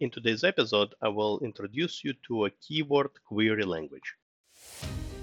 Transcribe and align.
In 0.00 0.10
today's 0.10 0.44
episode, 0.44 0.94
I 1.02 1.08
will 1.08 1.40
introduce 1.40 2.04
you 2.04 2.14
to 2.28 2.44
a 2.44 2.50
keyword 2.50 3.10
query 3.26 3.64
language. 3.64 4.14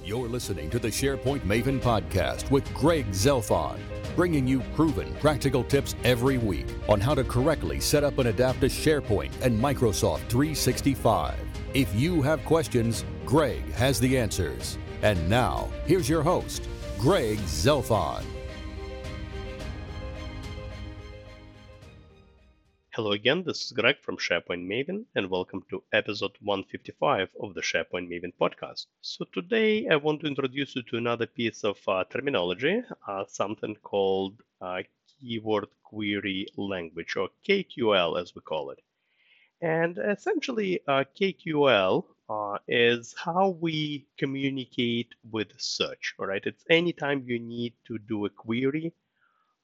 You're 0.03 0.27
listening 0.27 0.69
to 0.69 0.79
the 0.79 0.89
SharePoint 0.89 1.43
Maven 1.43 1.79
podcast 1.79 2.51
with 2.51 2.71
Greg 2.73 3.09
Zelfond, 3.11 3.79
bringing 4.17 4.45
you 4.45 4.59
proven 4.75 5.15
practical 5.21 5.63
tips 5.63 5.95
every 6.03 6.37
week 6.37 6.67
on 6.89 6.99
how 6.99 7.15
to 7.15 7.23
correctly 7.23 7.79
set 7.79 8.03
up 8.03 8.17
and 8.17 8.27
adapt 8.27 8.59
to 8.59 8.65
SharePoint 8.65 9.31
and 9.41 9.57
Microsoft 9.57 10.27
365. 10.27 11.35
If 11.73 11.95
you 11.95 12.21
have 12.21 12.43
questions, 12.43 13.05
Greg 13.25 13.71
has 13.75 13.97
the 13.97 14.17
answers. 14.17 14.77
And 15.01 15.29
now, 15.29 15.69
here's 15.85 16.09
your 16.09 16.21
host, 16.21 16.67
Greg 16.99 17.37
Zelfond. 17.39 18.25
Hello 22.95 23.11
again, 23.11 23.43
this 23.43 23.65
is 23.65 23.73
Greg 23.73 23.97
from 24.01 24.15
SharePoint 24.15 24.65
Maven, 24.65 25.03
and 25.15 25.29
welcome 25.29 25.65
to 25.69 25.83
episode 25.91 26.31
155 26.39 27.27
of 27.41 27.53
the 27.53 27.59
SharePoint 27.59 28.07
Maven 28.07 28.31
podcast. 28.39 28.85
So, 29.01 29.25
today 29.33 29.85
I 29.89 29.97
want 29.97 30.21
to 30.21 30.27
introduce 30.27 30.77
you 30.77 30.83
to 30.83 30.95
another 30.95 31.25
piece 31.25 31.65
of 31.65 31.77
uh, 31.89 32.05
terminology, 32.05 32.81
uh, 33.05 33.25
something 33.27 33.75
called 33.83 34.41
uh, 34.61 34.83
Keyword 35.09 35.67
Query 35.83 36.47
Language, 36.55 37.17
or 37.17 37.27
KQL 37.45 38.21
as 38.21 38.33
we 38.33 38.39
call 38.39 38.69
it. 38.69 38.79
And 39.59 39.97
essentially, 39.97 40.79
uh, 40.87 41.03
KQL 41.19 42.05
uh, 42.29 42.59
is 42.65 43.13
how 43.17 43.57
we 43.59 44.07
communicate 44.17 45.09
with 45.29 45.49
search. 45.57 46.15
All 46.17 46.27
right, 46.27 46.45
it's 46.45 46.63
anytime 46.69 47.25
you 47.27 47.39
need 47.39 47.73
to 47.87 47.97
do 47.97 48.25
a 48.25 48.29
query 48.29 48.93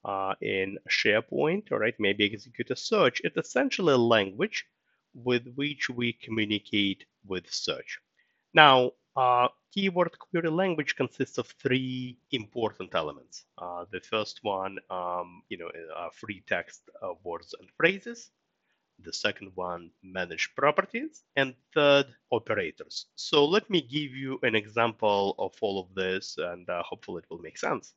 uh, 0.06 0.36
in 0.42 0.78
SharePoint, 0.90 1.72
all 1.72 1.80
right, 1.80 1.96
maybe 2.00 2.32
execute 2.32 2.72
a 2.72 2.76
search. 2.76 3.22
It's 3.24 3.38
essentially 3.38 3.94
a 3.94 3.98
language 3.98 4.66
with 5.14 5.46
which 5.56 5.90
we 5.90 6.14
communicate 6.14 7.06
with 7.26 7.52
search. 7.52 8.00
Now, 8.54 8.92
uh, 9.16 9.50
keyword 9.74 10.18
query 10.18 10.50
language 10.50 10.96
consists 10.96 11.38
of 11.38 11.48
three 11.62 12.18
important 12.32 12.96
elements. 12.96 13.46
Uh, 13.58 13.86
the 13.92 14.00
first 14.00 14.40
one, 14.44 14.80
um, 14.90 15.44
you 15.50 15.58
know, 15.58 15.70
free 16.14 16.44
text 16.48 16.82
uh, 17.02 17.14
words 17.24 17.54
and 17.60 17.70
phrases. 17.78 18.32
The 19.04 19.14
second 19.14 19.52
one, 19.56 19.90
managed 20.04 20.56
properties, 20.56 21.24
and 21.36 21.56
third, 21.74 22.06
operators. 22.30 23.08
So 23.16 23.46
let 23.46 23.68
me 23.70 23.82
give 23.82 24.14
you 24.14 24.40
an 24.44 24.56
example 24.56 25.36
of 25.40 25.54
all 25.62 25.80
of 25.80 25.96
this, 25.96 26.38
and 26.38 26.70
uh, 26.70 26.84
hopefully 26.84 27.24
it 27.24 27.30
will 27.30 27.42
make 27.42 27.58
sense. 27.58 27.94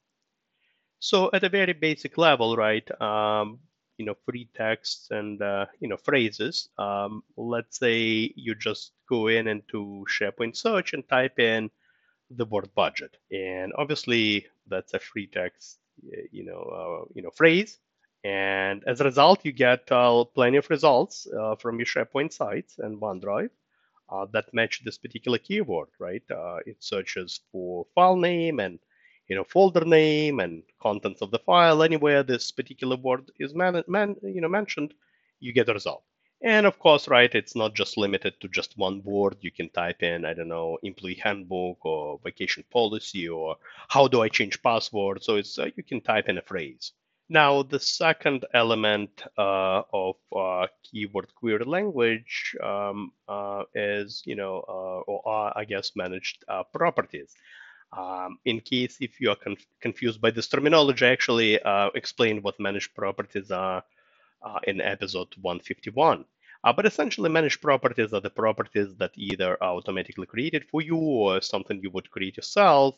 So 1.05 1.29
at 1.35 1.45
a 1.45 1.51
very 1.51 1.75
basic 1.75 2.17
level, 2.17 2.57
right, 2.57 2.89
um, 2.99 3.59
you 3.99 4.07
know, 4.07 4.15
free 4.25 4.49
text 4.55 5.11
and, 5.11 5.41
uh, 5.43 5.67
you 5.79 5.87
know, 5.87 5.99
phrases. 5.99 6.71
Um, 6.79 7.23
let's 7.37 7.79
say 7.79 8.33
you 8.35 8.55
just 8.55 8.93
go 9.07 9.27
in 9.27 9.47
into 9.47 10.07
SharePoint 10.09 10.57
search 10.57 10.95
and 10.95 11.07
type 11.07 11.39
in 11.39 11.71
the 12.31 12.47
word 12.47 12.71
budget. 12.75 13.19
And 13.31 13.75
obviously 13.77 14.47
that's 14.67 14.95
a 14.95 14.99
free 14.99 15.27
text, 15.27 15.79
you 16.33 16.43
know, 16.43 16.63
uh, 16.63 17.05
you 17.15 17.21
know, 17.21 17.31
phrase. 17.33 17.79
And 18.25 18.83
as 18.87 19.03
a 19.03 19.05
result, 19.05 19.45
you 19.45 19.53
get 19.53 19.93
uh, 19.93 20.25
plenty 20.25 20.57
of 20.57 20.71
results 20.71 21.27
uh, 21.39 21.57
from 21.57 21.79
your 21.79 21.85
SharePoint 21.85 22.33
sites 22.33 22.77
and 22.79 22.99
OneDrive 22.99 23.51
uh, 24.09 24.25
that 24.33 24.55
match 24.55 24.81
this 24.83 24.97
particular 24.97 25.37
keyword, 25.37 25.89
right? 25.99 26.25
Uh, 26.31 26.61
it 26.65 26.83
searches 26.83 27.41
for 27.53 27.85
file 27.95 28.17
name 28.17 28.59
and 28.59 28.79
you 29.29 29.37
know, 29.37 29.45
folder 29.45 29.85
name 29.85 30.41
and 30.41 30.63
contents 30.81 31.23
of 31.23 31.31
the 31.31 31.39
file, 31.39 31.83
anywhere 31.83 32.23
this 32.23 32.51
particular 32.51 32.97
word 32.97 33.31
is 33.39 33.55
man, 33.55 33.83
man, 33.87 34.17
you 34.23 34.41
know, 34.41 34.49
mentioned, 34.49 34.95
you 35.41 35.53
get 35.53 35.69
a 35.69 35.75
result. 35.75 36.03
And 36.43 36.67
of 36.67 36.79
course, 36.79 37.09
right, 37.09 37.35
it's 37.35 37.57
not 37.57 37.75
just 37.75 37.97
limited 37.97 38.39
to 38.41 38.49
just 38.49 38.77
one 38.77 39.03
word. 39.03 39.37
You 39.41 39.51
can 39.51 39.71
type 39.71 40.03
in, 40.03 40.27
I 40.27 40.35
don't 40.35 40.49
know, 40.49 40.79
employee 40.83 41.21
handbook 41.23 41.87
or 41.87 42.21
vacation 42.23 42.65
policy 42.71 43.29
or 43.29 43.57
how 43.89 44.09
do 44.09 44.21
I 44.21 44.29
change 44.29 44.63
password. 44.63 45.23
So 45.23 45.37
it's 45.37 45.59
uh, 45.59 45.71
you 45.75 45.83
can 45.83 46.03
type 46.03 46.29
in 46.29 46.37
a 46.37 46.43
phrase. 46.43 46.93
Now, 47.31 47.63
the 47.63 47.81
second 47.81 48.45
element 48.53 49.23
uh, 49.39 49.83
of 49.95 50.17
uh, 50.37 50.67
keyword 50.83 51.35
query 51.35 51.65
language 51.65 52.55
um, 52.63 53.13
uh, 53.27 53.63
is, 53.75 54.23
you 54.27 54.37
know, 54.37 54.63
uh, 54.69 55.11
or 55.11 55.59
I 55.59 55.65
guess 55.65 55.97
managed 55.97 56.45
uh, 56.49 56.65
properties. 56.65 57.35
Um, 57.97 58.39
in 58.45 58.61
case 58.61 58.97
if 59.01 59.21
you 59.21 59.31
are 59.31 59.37
conf- 59.37 59.67
confused 59.81 60.21
by 60.21 60.31
this 60.31 60.49
terminology, 60.49 61.07
I 61.07 61.11
actually 61.11 61.61
uh, 61.63 61.91
explained 61.95 62.43
what 62.43 62.59
managed 62.59 62.95
properties 62.95 63.51
are 63.51 63.85
uh, 64.43 64.59
in 64.65 64.81
episode 64.81 65.29
151. 65.41 66.25
Uh, 66.65 66.73
but 66.73 66.87
essentially, 66.87 67.31
managed 67.31 67.61
properties 67.61 68.13
are 68.13 68.21
the 68.21 68.31
properties 68.31 68.97
that 68.97 69.13
either 69.17 69.63
are 69.63 69.77
automatically 69.77 70.27
created 70.27 70.65
for 70.71 70.81
you 70.81 70.97
or 70.97 71.41
something 71.41 71.81
you 71.83 71.91
would 71.91 72.11
create 72.11 72.37
yourself 72.37 72.97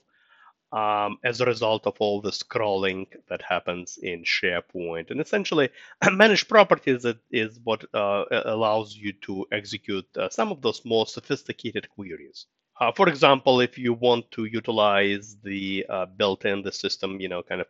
um, 0.73 1.19
as 1.25 1.41
a 1.41 1.47
result 1.47 1.87
of 1.87 1.97
all 1.99 2.21
the 2.21 2.45
crawling 2.49 3.07
that 3.29 3.43
happens 3.43 3.99
in 4.01 4.25
SharePoint. 4.25 5.11
And 5.11 5.21
essentially, 5.21 5.71
managed 6.13 6.49
properties 6.49 7.05
is 7.31 7.59
what 7.65 7.85
uh, 7.93 8.25
allows 8.31 8.95
you 8.97 9.13
to 9.23 9.47
execute 9.53 10.07
uh, 10.17 10.29
some 10.29 10.53
of 10.53 10.63
those 10.63 10.85
more 10.85 11.07
sophisticated 11.07 11.89
queries. 11.91 12.47
Uh, 12.81 12.93
for 12.93 13.09
example, 13.09 13.61
if 13.61 13.79
you 13.79 13.95
want 13.95 14.31
to 14.33 14.45
utilize 14.45 15.37
the 15.43 15.87
uh, 15.89 16.07
built-in 16.07 16.63
the 16.63 16.73
system, 16.73 17.21
you 17.21 17.29
know, 17.29 17.43
kind 17.43 17.63
of 17.63 17.67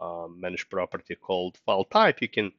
uh, 0.00 0.28
managed 0.28 0.68
property 0.70 1.14
called 1.14 1.56
file 1.64 1.84
type, 1.84 2.20
you 2.20 2.28
can 2.28 2.52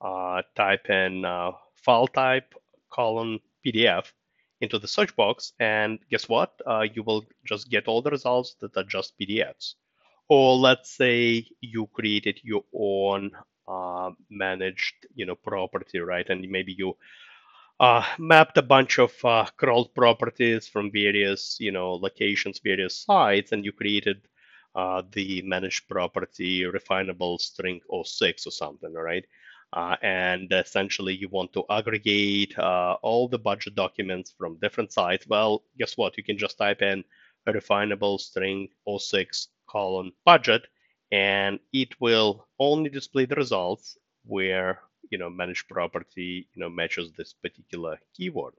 uh, 0.00 0.42
type 0.54 0.88
in 0.90 1.24
uh, 1.24 1.50
file 1.74 2.06
type 2.06 2.54
colon 2.90 3.40
PDF 3.66 4.12
into 4.60 4.78
the 4.78 4.86
search 4.86 5.14
box, 5.16 5.52
and 5.58 5.98
guess 6.10 6.28
what? 6.28 6.52
Uh, 6.66 6.82
you 6.94 7.02
will 7.02 7.24
just 7.44 7.70
get 7.70 7.88
all 7.88 8.02
the 8.02 8.10
results 8.10 8.54
that 8.60 8.76
are 8.76 8.84
just 8.84 9.18
PDFs. 9.18 9.74
Or 10.28 10.54
let's 10.56 10.90
say 10.96 11.46
you 11.60 11.88
created 11.88 12.38
your 12.44 12.64
own 12.72 13.32
managed, 14.28 14.94
you 15.14 15.26
know, 15.26 15.34
property, 15.36 15.98
right? 16.00 16.28
And 16.28 16.48
maybe 16.48 16.72
you 16.72 16.96
uh, 17.80 18.04
mapped 18.18 18.58
a 18.58 18.62
bunch 18.62 18.98
of 18.98 19.12
uh, 19.24 19.46
crawled 19.56 19.94
properties 19.94 20.68
from 20.68 20.92
various, 20.92 21.56
you 21.58 21.72
know, 21.72 21.94
locations, 21.94 22.60
various 22.62 22.96
sites, 23.04 23.52
and 23.52 23.64
you 23.64 23.72
created 23.72 24.28
uh, 24.74 25.02
the 25.12 25.42
managed 25.42 25.88
property 25.88 26.62
refinable 26.62 27.40
string 27.40 27.80
06 28.04 28.46
or 28.46 28.50
something, 28.50 28.92
right? 28.92 29.24
Uh, 29.72 29.96
and 30.02 30.52
essentially, 30.52 31.14
you 31.14 31.28
want 31.28 31.52
to 31.54 31.64
aggregate 31.70 32.58
uh, 32.58 32.96
all 33.02 33.28
the 33.28 33.38
budget 33.38 33.74
documents 33.74 34.34
from 34.36 34.58
different 34.60 34.92
sites. 34.92 35.26
Well, 35.26 35.64
guess 35.78 35.96
what? 35.96 36.16
You 36.18 36.24
can 36.24 36.36
just 36.38 36.58
type 36.58 36.82
in 36.82 37.02
refinable 37.48 38.20
string 38.20 38.68
06 38.86 39.48
colon 39.68 40.12
budget, 40.26 40.66
and 41.12 41.58
it 41.72 41.98
will 42.00 42.46
only 42.58 42.90
display 42.90 43.24
the 43.24 43.36
results 43.36 43.96
where 44.24 44.80
you 45.10 45.18
know 45.18 45.30
managed 45.30 45.68
property 45.68 46.48
you 46.54 46.60
know 46.60 46.70
matches 46.70 47.12
this 47.12 47.32
particular 47.34 47.98
keyword. 48.14 48.54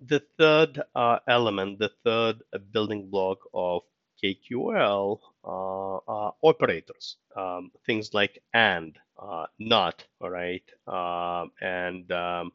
The 0.00 0.20
third 0.38 0.82
uh, 0.94 1.20
element, 1.28 1.78
the 1.78 1.90
third 2.04 2.42
uh, 2.52 2.58
building 2.58 3.08
block 3.10 3.38
of 3.54 3.82
KQL 4.22 5.20
uh, 5.44 6.30
operators, 6.42 7.16
um, 7.36 7.70
things 7.86 8.12
like 8.14 8.42
and, 8.52 8.98
uh, 9.18 9.46
not, 9.58 10.04
all 10.20 10.30
right, 10.30 10.62
um, 10.86 11.52
and 11.60 12.10
um, 12.12 12.52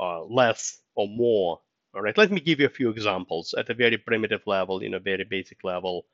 uh, 0.00 0.22
less 0.24 0.80
or 0.94 1.08
more. 1.08 1.60
All 1.94 2.02
right, 2.02 2.16
let 2.18 2.30
me 2.30 2.40
give 2.40 2.60
you 2.60 2.66
a 2.66 2.70
few 2.80 2.90
examples 2.90 3.54
at 3.54 3.70
a 3.70 3.74
very 3.74 3.96
primitive 3.98 4.42
level, 4.46 4.82
you 4.82 4.90
know, 4.90 4.98
very 4.98 5.24
basic 5.24 5.64
level. 5.64 6.06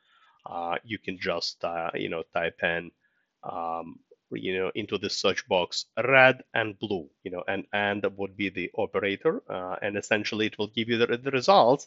Uh, 0.46 0.76
you 0.84 0.98
can 0.98 1.18
just, 1.18 1.64
you 1.94 2.08
know, 2.08 2.22
type 2.34 2.62
in 2.62 2.90
um, 3.44 3.98
you 4.36 4.56
know 4.58 4.70
into 4.74 4.98
the 4.98 5.10
search 5.10 5.46
box 5.48 5.86
red 6.04 6.42
and 6.54 6.78
blue 6.78 7.08
you 7.24 7.30
know 7.30 7.42
and 7.48 7.64
and 7.72 8.04
would 8.16 8.36
be 8.36 8.48
the 8.48 8.70
operator 8.76 9.42
uh, 9.50 9.76
and 9.82 9.96
essentially 9.96 10.46
it 10.46 10.58
will 10.58 10.68
give 10.68 10.88
you 10.88 10.98
the, 10.98 11.06
the 11.18 11.30
results 11.30 11.86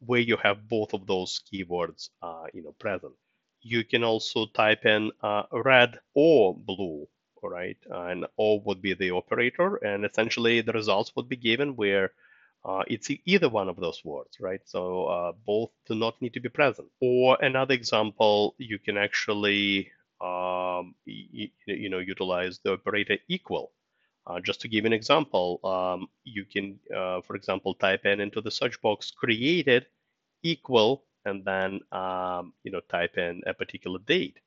where 0.00 0.20
you 0.20 0.36
have 0.36 0.68
both 0.68 0.92
of 0.94 1.06
those 1.06 1.40
keywords 1.52 2.10
uh, 2.22 2.44
you 2.52 2.62
know 2.62 2.74
present 2.78 3.14
you 3.62 3.84
can 3.84 4.04
also 4.04 4.46
type 4.46 4.84
in 4.84 5.10
uh, 5.22 5.42
red 5.52 5.98
or 6.14 6.54
blue 6.56 7.06
all 7.42 7.50
right 7.50 7.78
and 7.90 8.26
or 8.36 8.60
would 8.62 8.80
be 8.82 8.94
the 8.94 9.10
operator 9.10 9.76
and 9.76 10.04
essentially 10.04 10.60
the 10.60 10.72
results 10.72 11.12
would 11.16 11.28
be 11.28 11.36
given 11.36 11.76
where 11.76 12.12
uh, 12.64 12.82
it's 12.88 13.10
either 13.26 13.48
one 13.48 13.68
of 13.68 13.76
those 13.76 14.02
words, 14.04 14.38
right? 14.40 14.60
So 14.64 15.06
uh, 15.06 15.32
both 15.46 15.70
do 15.86 15.94
not 15.94 16.20
need 16.22 16.34
to 16.34 16.40
be 16.40 16.48
present. 16.48 16.88
Or 17.00 17.36
another 17.40 17.74
example, 17.74 18.54
you 18.58 18.78
can 18.78 18.96
actually 18.96 19.90
um, 20.20 20.94
you, 21.04 21.48
you, 21.66 21.88
know, 21.88 21.98
utilize 21.98 22.58
the 22.58 22.72
operator 22.72 23.18
equal. 23.28 23.72
Uh, 24.26 24.40
just 24.40 24.60
to 24.62 24.68
give 24.68 24.86
an 24.86 24.92
example, 24.92 25.60
um, 25.64 26.08
you 26.24 26.44
can, 26.44 26.78
uh, 26.94 27.20
for 27.20 27.36
example, 27.36 27.74
type 27.74 28.06
in 28.06 28.20
into 28.20 28.40
the 28.40 28.50
search 28.50 28.80
box 28.80 29.10
created 29.10 29.86
equal, 30.42 31.04
and 31.26 31.44
then 31.44 31.80
um, 31.92 32.54
you 32.62 32.70
know 32.70 32.80
type 32.88 33.18
in 33.18 33.42
a 33.46 33.52
particular 33.52 33.98
date. 34.06 34.38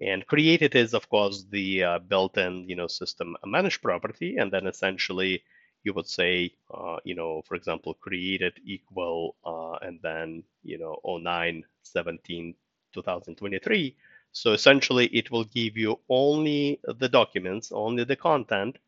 And 0.00 0.26
created 0.26 0.74
is, 0.74 0.94
of 0.94 1.08
course, 1.10 1.44
the 1.50 1.84
uh, 1.84 1.98
built-in 1.98 2.66
you 2.66 2.76
know 2.76 2.86
system 2.86 3.36
managed 3.44 3.82
property, 3.82 4.38
and 4.38 4.50
then 4.50 4.66
essentially 4.66 5.42
you 5.82 5.92
would 5.94 6.06
say, 6.06 6.52
uh, 6.72 6.96
you 7.04 7.14
know, 7.14 7.42
for 7.46 7.54
example, 7.54 7.94
created 7.94 8.54
equal 8.64 9.36
uh, 9.44 9.76
and 9.86 9.98
then, 10.02 10.42
you 10.62 10.78
know, 10.78 10.98
09 11.04 11.64
17 11.82 12.54
2023. 12.92 13.96
So 14.32 14.52
essentially, 14.52 15.06
it 15.06 15.30
will 15.30 15.44
give 15.44 15.76
you 15.76 16.00
only 16.08 16.80
the 16.84 17.08
documents, 17.08 17.72
only 17.72 18.04
the 18.04 18.16
content 18.16 18.78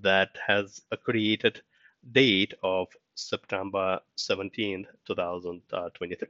that 0.00 0.30
has 0.46 0.80
a 0.90 0.96
created 0.96 1.60
date 2.12 2.54
of 2.62 2.88
September 3.14 4.00
17, 4.16 4.86
2023. 5.06 6.28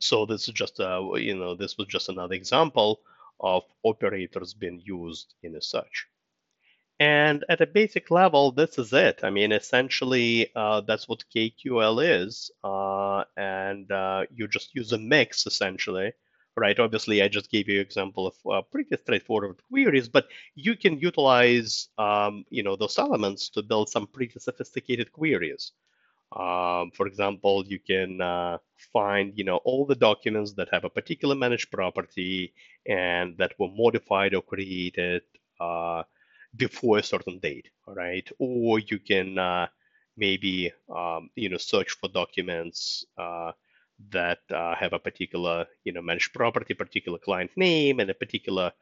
So 0.00 0.26
this 0.26 0.48
is 0.48 0.54
just 0.54 0.80
a, 0.80 1.12
you 1.16 1.34
know, 1.36 1.54
this 1.54 1.78
was 1.78 1.86
just 1.86 2.08
another 2.08 2.34
example 2.34 3.00
of 3.40 3.62
operators 3.82 4.54
being 4.54 4.80
used 4.84 5.34
in 5.42 5.56
a 5.56 5.62
search. 5.62 6.06
And 7.00 7.44
at 7.48 7.60
a 7.60 7.66
basic 7.66 8.10
level, 8.10 8.52
this 8.52 8.78
is 8.78 8.92
it. 8.92 9.20
I 9.24 9.30
mean, 9.30 9.50
essentially, 9.50 10.50
uh, 10.54 10.82
that's 10.82 11.08
what 11.08 11.24
KQL 11.34 12.24
is. 12.24 12.50
Uh, 12.62 13.24
and 13.36 13.90
uh, 13.90 14.24
you 14.32 14.46
just 14.46 14.74
use 14.74 14.92
a 14.92 14.98
mix, 14.98 15.46
essentially, 15.46 16.12
right? 16.56 16.78
Obviously, 16.78 17.22
I 17.22 17.28
just 17.28 17.50
gave 17.50 17.68
you 17.68 17.80
an 17.80 17.86
example 17.86 18.26
of 18.26 18.34
uh, 18.50 18.62
pretty 18.62 18.96
straightforward 18.96 19.60
queries, 19.68 20.08
but 20.08 20.28
you 20.54 20.76
can 20.76 20.98
utilize, 20.98 21.88
um, 21.98 22.44
you 22.50 22.62
know, 22.62 22.76
those 22.76 22.98
elements 22.98 23.48
to 23.50 23.62
build 23.62 23.88
some 23.88 24.06
pretty 24.06 24.38
sophisticated 24.38 25.12
queries. 25.12 25.72
Um, 26.32 26.90
for 26.92 27.06
example, 27.06 27.64
you 27.66 27.78
can 27.78 28.20
uh, 28.20 28.58
find, 28.92 29.32
you 29.36 29.44
know, 29.44 29.58
all 29.58 29.86
the 29.86 29.94
documents 29.94 30.52
that 30.54 30.68
have 30.72 30.84
a 30.84 30.90
particular 30.90 31.34
managed 31.34 31.70
property 31.70 32.52
and 32.86 33.36
that 33.38 33.54
were 33.58 33.68
modified 33.68 34.34
or 34.34 34.42
created 34.42 35.22
uh, 35.60 36.02
before 36.56 36.98
a 36.98 37.02
certain 37.02 37.38
date, 37.38 37.68
right? 37.86 38.28
Or 38.38 38.80
you 38.80 38.98
can 38.98 39.38
uh, 39.38 39.68
maybe, 40.16 40.72
um, 40.94 41.30
you 41.36 41.48
know, 41.48 41.58
search 41.58 41.92
for 41.92 42.08
documents 42.08 43.04
uh, 43.18 43.52
that 44.10 44.40
uh, 44.50 44.74
have 44.74 44.92
a 44.92 44.98
particular, 44.98 45.66
you 45.84 45.92
know, 45.92 46.02
managed 46.02 46.32
property, 46.32 46.74
particular 46.74 47.18
client 47.18 47.50
name, 47.56 48.00
and 48.00 48.10
a 48.10 48.14
particular, 48.14 48.72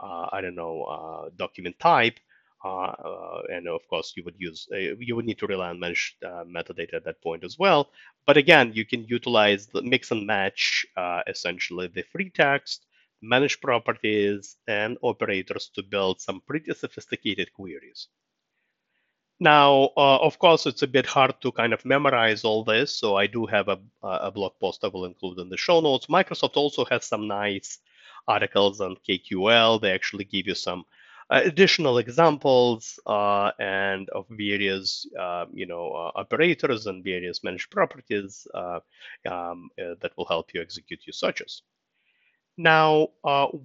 uh, 0.00 0.28
I 0.32 0.40
don't 0.40 0.54
know, 0.54 1.30
document 1.36 1.78
type 1.78 2.18
uh, 2.64 2.68
uh, 2.68 3.42
and 3.50 3.66
of 3.66 3.86
course, 3.88 4.12
you 4.16 4.22
would 4.24 4.36
use 4.38 4.68
uh, 4.72 4.76
you 4.76 5.16
would 5.16 5.24
need 5.24 5.38
to 5.38 5.46
rely 5.46 5.70
on 5.70 5.80
managed 5.80 6.20
metadata 6.22 6.94
at 6.94 7.04
that 7.04 7.20
point 7.20 7.42
as 7.42 7.58
well. 7.58 7.90
But 8.24 8.36
again, 8.36 8.72
you 8.72 8.84
can 8.84 9.04
utilize 9.04 9.66
the 9.66 9.82
mix 9.82 10.12
and 10.12 10.26
match 10.26 10.86
essentially 11.26 11.88
the 11.88 12.02
free 12.02 12.30
text, 12.30 12.86
managed 13.20 13.60
properties, 13.60 14.56
and 14.68 14.96
operators 15.02 15.70
to 15.74 15.82
build 15.82 16.20
some 16.20 16.40
pretty 16.46 16.72
sophisticated 16.74 17.52
queries. 17.52 18.08
Now, 19.42 19.90
uh, 19.96 20.18
of 20.18 20.38
course, 20.38 20.66
it's 20.66 20.82
a 20.82 20.86
bit 20.86 21.04
hard 21.04 21.34
to 21.40 21.50
kind 21.50 21.72
of 21.72 21.84
memorize 21.84 22.44
all 22.44 22.62
this, 22.62 22.96
so 22.96 23.16
I 23.16 23.26
do 23.26 23.44
have 23.46 23.66
a, 23.66 23.80
a, 24.00 24.30
blog 24.30 24.52
post 24.60 24.84
I 24.84 24.86
will 24.86 25.04
include 25.04 25.40
in 25.40 25.48
the 25.48 25.56
show 25.56 25.80
notes. 25.80 26.06
Microsoft 26.06 26.56
also 26.56 26.84
has 26.84 27.04
some 27.06 27.26
nice 27.26 27.80
articles 28.28 28.80
on 28.80 28.94
KQL. 29.04 29.80
They 29.80 29.90
actually 29.90 30.26
give 30.26 30.46
you 30.46 30.54
some 30.54 30.84
uh, 31.28 31.40
additional 31.44 31.98
examples 31.98 33.00
uh, 33.04 33.50
and 33.58 34.08
of 34.10 34.26
various 34.30 35.08
uh, 35.18 35.46
you 35.52 35.66
know 35.66 36.12
operators 36.14 36.86
and 36.86 37.02
various 37.02 37.42
managed 37.42 37.72
properties 37.72 38.46
um, 38.54 39.70
that 39.76 40.12
will 40.16 40.26
help 40.26 40.54
you 40.54 40.60
execute 40.62 41.00
your 41.04 41.14
searches. 41.14 41.62
Now, 42.56 43.08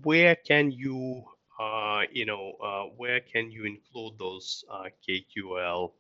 where 0.02 0.36
can 0.38 0.72
you 0.72 1.24
uh, 1.24 1.37
you 2.12 2.26
know, 2.26 2.54
uh, 2.64 2.84
where 2.96 3.20
can 3.20 3.52
you 3.52 3.66
include 3.66 4.18
those 4.18 4.64
uh, 4.72 4.86
KQL, 5.08 5.92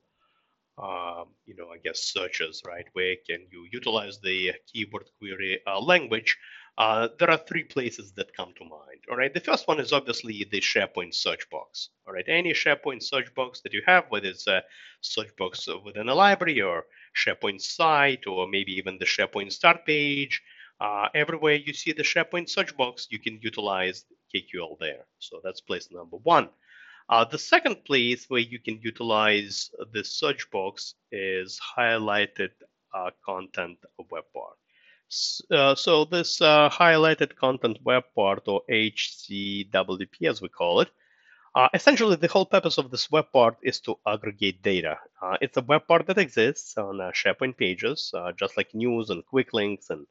you 1.45 1.55
know, 1.55 1.69
I 1.73 1.77
guess 1.83 2.03
searches, 2.03 2.61
right? 2.67 2.85
Where 2.93 3.15
can 3.27 3.47
you 3.51 3.67
utilize 3.71 4.19
the 4.19 4.53
keyword 4.71 5.05
query 5.19 5.59
language 5.81 6.37
uh, 6.77 7.07
there 7.17 7.31
are 7.31 7.39
three 7.39 7.63
places 7.63 8.11
that 8.13 8.35
come 8.35 8.53
to 8.55 8.63
mind. 8.63 9.01
All 9.09 9.17
right, 9.17 9.33
the 9.33 9.39
first 9.39 9.67
one 9.67 9.79
is 9.79 9.93
obviously 9.93 10.45
the 10.51 10.61
SharePoint 10.61 11.15
search 11.15 11.49
box. 11.49 11.89
All 12.05 12.13
right, 12.13 12.25
any 12.27 12.53
SharePoint 12.53 13.01
search 13.01 13.33
box 13.33 13.61
that 13.61 13.73
you 13.73 13.81
have, 13.87 14.05
whether 14.09 14.27
it's 14.27 14.45
a 14.45 14.61
search 15.01 15.35
box 15.37 15.67
within 15.83 16.07
a 16.07 16.13
library 16.13 16.61
or 16.61 16.85
SharePoint 17.15 17.61
site, 17.61 18.27
or 18.27 18.47
maybe 18.47 18.73
even 18.73 18.99
the 18.99 19.05
SharePoint 19.05 19.53
start 19.53 19.87
page, 19.87 20.39
uh, 20.79 21.07
everywhere 21.13 21.55
you 21.55 21.73
see 21.73 21.91
the 21.91 22.03
SharePoint 22.03 22.49
search 22.49 22.75
box, 22.77 23.07
you 23.09 23.19
can 23.19 23.39
utilize 23.41 24.05
KQL 24.33 24.77
there. 24.79 25.05
So 25.19 25.41
that's 25.43 25.61
place 25.61 25.89
number 25.91 26.17
one. 26.17 26.49
Uh, 27.09 27.23
the 27.23 27.37
second 27.37 27.85
place 27.85 28.25
where 28.29 28.41
you 28.41 28.59
can 28.59 28.79
utilize 28.81 29.71
the 29.93 30.03
search 30.03 30.49
box 30.51 30.95
is 31.11 31.59
highlighted 31.77 32.49
uh, 32.93 33.11
content 33.25 33.77
web 34.11 34.25
part. 34.33 34.57
Uh, 35.49 35.73
so 35.73 36.03
this 36.03 36.41
uh, 36.41 36.69
highlighted 36.69 37.33
content 37.35 37.79
web 37.83 38.03
part, 38.13 38.43
or 38.47 38.61
HCWP 38.69 40.29
as 40.29 40.41
we 40.41 40.49
call 40.49 40.81
it, 40.81 40.89
uh, 41.55 41.69
essentially 41.73 42.17
the 42.17 42.27
whole 42.27 42.45
purpose 42.45 42.77
of 42.77 42.91
this 42.91 43.09
web 43.09 43.25
part 43.31 43.55
is 43.63 43.79
to 43.79 43.97
aggregate 44.05 44.61
data. 44.61 44.99
Uh, 45.21 45.37
it's 45.41 45.57
a 45.57 45.61
web 45.61 45.87
part 45.87 46.05
that 46.07 46.17
exists 46.17 46.77
on 46.77 46.97
SharePoint 46.97 47.55
pages, 47.57 48.13
just 48.37 48.57
like 48.57 48.75
news 48.75 49.09
and 49.09 49.25
quick 49.25 49.53
links 49.53 49.89
and 49.89 50.05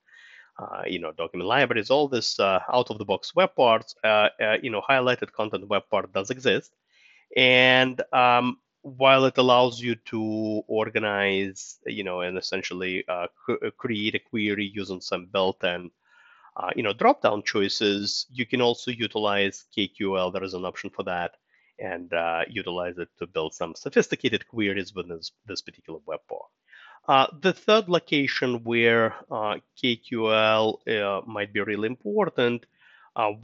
you 0.86 0.98
know 0.98 1.12
document 1.12 1.48
libraries. 1.48 1.90
All 1.90 2.08
this 2.08 2.38
out-of-the-box 2.40 3.34
web 3.34 3.54
parts, 3.54 3.94
you 4.04 4.70
know, 4.70 4.82
highlighted 4.88 5.32
content 5.32 5.68
web 5.68 5.82
part 5.90 6.12
does 6.12 6.30
exist, 6.30 6.72
and 7.36 8.00
um, 8.12 8.58
while 8.86 9.24
it 9.24 9.36
allows 9.36 9.80
you 9.80 9.96
to 9.96 10.62
organize, 10.68 11.78
you 11.86 12.04
know, 12.04 12.20
and 12.20 12.38
essentially 12.38 13.04
uh, 13.08 13.26
uh, 13.48 13.70
create 13.76 14.14
a 14.14 14.20
query 14.20 14.70
using 14.72 15.00
some 15.00 15.26
built-in, 15.26 15.90
uh, 16.56 16.70
you 16.76 16.84
know, 16.84 16.92
drop-down 16.92 17.42
choices, 17.42 18.26
you 18.30 18.46
can 18.46 18.62
also 18.62 18.92
utilize 18.92 19.64
KQL. 19.76 20.32
There 20.32 20.44
is 20.44 20.54
an 20.54 20.64
option 20.64 20.90
for 20.90 21.02
that, 21.02 21.32
and 21.80 22.12
uh, 22.14 22.42
utilize 22.48 22.96
it 22.98 23.08
to 23.18 23.26
build 23.26 23.54
some 23.54 23.74
sophisticated 23.74 24.46
queries 24.46 24.94
within 24.94 25.16
this, 25.16 25.32
this 25.46 25.62
particular 25.62 25.98
web 26.06 26.20
part. 26.28 26.46
Uh, 27.08 27.26
the 27.40 27.52
third 27.52 27.88
location 27.88 28.64
where 28.64 29.14
uh, 29.30 29.56
KQL 29.82 31.26
might 31.26 31.52
be 31.52 31.60
really 31.60 31.86
important 31.86 32.66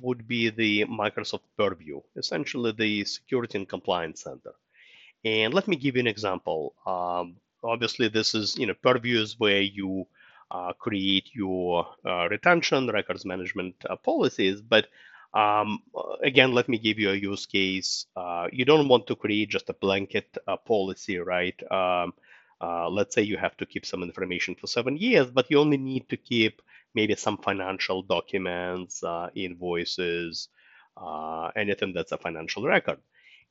would 0.00 0.26
be 0.29 0.50
the 0.50 0.85
Microsoft 0.87 1.44
Purview, 1.56 2.00
essentially 2.17 2.73
the 2.73 3.05
Security 3.05 3.59
and 3.59 3.69
Compliance 3.69 4.23
Center. 4.23 4.53
And 5.25 5.55
let 5.55 5.69
me 5.69 5.76
give 5.76 5.97
you 5.97 6.00
an 6.00 6.06
example. 6.06 6.75
Um, 6.87 7.37
obviously, 7.62 8.09
this 8.09 8.35
is 8.35 8.56
you 8.59 8.67
know 8.67 8.75
purviews 8.75 9.38
where 9.38 9.61
you 9.61 10.07
uh, 10.50 10.73
create 10.75 11.31
your 11.35 11.87
uh, 12.04 12.28
retention 12.28 12.88
records 12.88 13.25
management 13.25 13.75
uh, 13.88 13.97
policies. 13.97 14.61
But 14.61 14.88
um, 15.35 15.83
again, 16.23 16.52
let 16.52 16.69
me 16.69 16.78
give 16.78 16.99
you 16.99 17.11
a 17.11 17.14
use 17.14 17.47
case. 17.47 18.07
Uh, 18.16 18.49
you 18.52 18.64
don't 18.64 18.88
want 18.88 19.07
to 19.07 19.16
create 19.16 19.49
just 19.50 19.71
a 19.71 19.75
blanket 19.75 20.37
uh, 20.47 20.57
policy, 20.57 21.19
right? 21.19 21.59
Um, 21.71 22.12
uh, 22.62 22.88
let's 22.88 23.14
say 23.14 23.23
you 23.23 23.37
have 23.37 23.57
to 23.59 23.66
keep 23.66 23.85
some 23.85 24.02
information 24.02 24.54
for 24.54 24.66
seven 24.66 24.97
years, 24.97 25.31
but 25.31 25.50
you 25.50 25.59
only 25.59 25.76
need 25.76 26.09
to 26.09 26.16
keep 26.16 26.62
maybe 26.95 27.14
some 27.16 27.38
financial 27.38 28.02
documents, 28.02 29.02
invoices, 29.35 30.49
anything 31.57 31.92
that's 31.92 32.12
a 32.12 32.19
financial 32.19 32.64
record. 32.64 32.99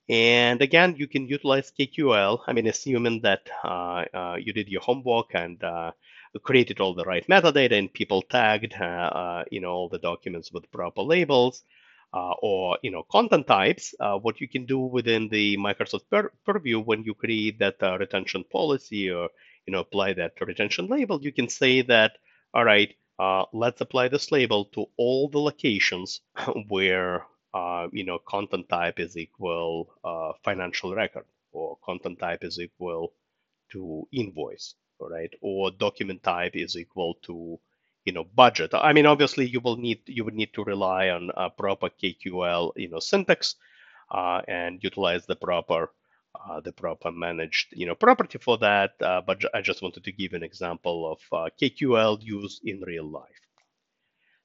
And 0.10 0.62
again, 0.62 0.96
you 0.98 1.08
can 1.08 1.28
utilize 1.28 1.72
KQL. 1.72 2.42
I 2.48 2.54
mean, 2.54 2.68
assuming 2.68 3.22
that 3.22 3.50
uh, 3.64 4.04
uh, 4.14 4.38
you 4.40 4.52
did 4.52 4.68
your 4.68 4.82
homework 4.82 5.34
and 5.34 5.64
uh, 5.64 5.92
created 6.44 6.80
all 6.80 6.94
the 6.94 7.06
right 7.06 7.26
metadata 7.28 7.78
and 7.78 7.94
people 7.94 8.22
tagged, 8.22 8.74
uh, 8.80 8.84
uh, 8.84 9.44
you 9.52 9.62
know, 9.62 9.72
all 9.72 9.90
the 9.90 10.00
documents 10.00 10.52
with 10.52 10.72
proper 10.72 11.02
labels 11.02 11.64
uh, 12.14 12.34
or, 12.42 12.78
you 12.82 12.92
know, 12.92 13.04
content 13.12 13.48
types. 13.48 13.94
what 14.00 14.42
you 14.42 14.48
can 14.48 14.66
do 14.66 14.80
within 14.80 15.30
the 15.30 15.58
Microsoft 15.58 16.10
Pur- 16.10 16.34
Purview 16.46 16.80
when 16.80 17.04
you 17.04 17.14
create 17.14 17.60
that 17.60 17.82
retention 18.00 18.44
policy 18.52 19.10
or, 19.10 19.30
you 19.66 19.72
know, 19.74 19.80
apply 19.80 20.14
that 20.14 20.34
retention 20.42 20.88
label, 20.88 21.22
you 21.22 21.32
can 21.32 21.50
say 21.50 21.82
that, 21.82 22.18
all 22.54 22.66
right, 22.66 22.96
let's 23.54 23.82
apply 23.82 24.08
this 24.08 24.32
label 24.32 24.66
to 24.66 24.86
all 24.98 25.30
the 25.30 25.40
locations 25.40 26.22
where 26.68 27.26
uh, 27.54 27.88
you 27.92 28.04
know, 28.06 28.18
content 28.20 28.68
type 28.70 29.00
is 29.00 29.18
equal 29.18 29.90
uh, 30.06 30.32
financial 30.44 30.96
record, 30.96 31.26
or 31.52 31.78
content 31.84 32.18
type 32.20 32.44
is 32.46 32.60
equal 32.60 33.14
to 33.72 34.08
invoice, 34.14 34.76
right? 35.00 35.32
Or 35.42 35.72
document 35.72 36.24
type 36.24 36.56
is 36.56 36.78
equal 36.78 37.16
to, 37.24 37.60
you 38.06 38.14
know, 38.14 38.24
budget. 38.24 38.72
I 38.74 38.94
mean, 38.94 39.06
obviously, 39.06 39.48
you 39.48 39.60
will 39.60 39.78
need 39.78 40.02
you 40.08 40.24
would 40.26 40.36
need 40.36 40.54
to 40.54 40.64
rely 40.64 41.10
on 41.10 41.32
a 41.36 41.50
proper 41.50 41.90
KQL, 41.90 42.74
you 42.76 42.90
know, 42.90 43.00
syntax, 43.00 43.56
uh, 44.10 44.42
and 44.48 44.84
utilize 44.84 45.26
the 45.26 45.36
proper 45.36 45.92
uh, 46.36 46.62
the 46.62 46.72
proper 46.72 47.12
managed 47.12 47.74
you 47.74 47.86
know 47.86 47.96
property 47.96 48.38
for 48.38 48.58
that. 48.60 48.92
Uh, 49.02 49.22
but 49.22 49.44
I 49.54 49.62
just 49.62 49.82
wanted 49.82 50.04
to 50.06 50.12
give 50.12 50.34
an 50.34 50.44
example 50.44 51.12
of 51.12 51.20
uh, 51.32 51.50
KQL 51.62 52.22
used 52.22 52.62
in 52.66 52.82
real 52.82 53.06
life. 53.06 53.42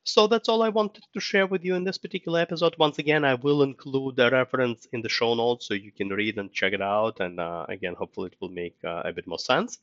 So 0.05 0.29
that's 0.29 0.49
all 0.49 0.63
I 0.63 0.69
wanted 0.69 1.03
to 1.15 1.21
share 1.21 1.49
with 1.49 1.65
you 1.65 1.75
in 1.75 1.83
this 1.83 1.99
particular 1.99 2.39
episode. 2.39 2.77
Once 2.79 2.99
again, 3.01 3.25
I 3.25 3.35
will 3.35 3.65
include 3.65 4.21
a 4.21 4.31
reference 4.31 4.87
in 4.93 5.03
the 5.03 5.09
show 5.09 5.35
notes 5.35 5.67
so 5.67 5.75
you 5.75 5.91
can 5.91 6.11
read 6.11 6.39
and 6.39 6.53
check 6.53 6.73
it 6.73 6.81
out. 6.81 7.19
And 7.19 7.41
uh, 7.41 7.67
again, 7.69 7.95
hopefully 7.95 8.31
it 8.33 8.37
will 8.41 8.51
make 8.51 8.77
uh, 8.85 9.03
a 9.05 9.13
bit 9.13 9.27
more 9.27 9.41
sense. 9.41 9.79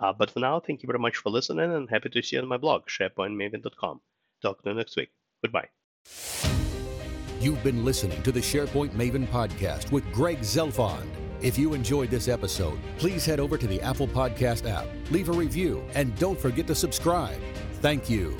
Uh, 0.00 0.12
but 0.12 0.30
for 0.30 0.40
now, 0.40 0.60
thank 0.60 0.82
you 0.82 0.86
very 0.86 0.98
much 0.98 1.16
for 1.16 1.30
listening 1.30 1.72
and 1.72 1.88
happy 1.90 2.08
to 2.08 2.22
see 2.22 2.36
you 2.36 2.42
on 2.42 2.48
my 2.48 2.56
blog, 2.56 2.86
sharepointmaven.com. 2.86 4.00
Talk 4.40 4.62
to 4.62 4.70
you 4.70 4.76
next 4.76 4.96
week. 4.96 5.10
Goodbye. 5.42 5.68
You've 7.40 7.62
been 7.64 7.84
listening 7.84 8.22
to 8.22 8.32
the 8.32 8.40
SharePoint 8.40 8.90
Maven 8.90 9.26
podcast 9.26 9.90
with 9.90 10.10
Greg 10.12 10.40
Zelfond. 10.40 11.08
If 11.40 11.58
you 11.58 11.74
enjoyed 11.74 12.08
this 12.08 12.28
episode, 12.28 12.78
please 12.98 13.26
head 13.26 13.40
over 13.40 13.58
to 13.58 13.66
the 13.66 13.80
Apple 13.80 14.06
Podcast 14.06 14.68
app, 14.70 14.86
leave 15.10 15.28
a 15.28 15.32
review, 15.32 15.84
and 15.94 16.16
don't 16.18 16.38
forget 16.38 16.68
to 16.68 16.74
subscribe. 16.74 17.40
Thank 17.80 18.08
you. 18.08 18.36